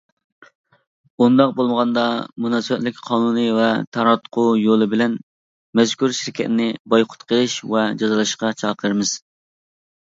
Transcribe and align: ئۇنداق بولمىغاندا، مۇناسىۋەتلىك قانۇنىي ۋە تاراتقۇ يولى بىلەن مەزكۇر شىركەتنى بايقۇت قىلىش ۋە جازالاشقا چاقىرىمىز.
ئۇنداق 1.23 1.51
بولمىغاندا، 1.59 2.05
مۇناسىۋەتلىك 2.45 3.03
قانۇنىي 3.11 3.51
ۋە 3.59 3.67
تاراتقۇ 3.99 4.47
يولى 4.63 4.89
بىلەن 4.95 5.15
مەزكۇر 5.83 6.19
شىركەتنى 6.23 6.69
بايقۇت 6.97 7.29
قىلىش 7.31 7.61
ۋە 7.77 7.89
جازالاشقا 8.03 8.55
چاقىرىمىز. 8.67 9.17